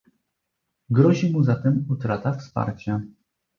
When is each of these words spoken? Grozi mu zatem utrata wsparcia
Grozi 0.97 1.25
mu 1.33 1.39
zatem 1.47 1.75
utrata 1.93 2.29
wsparcia 2.39 2.93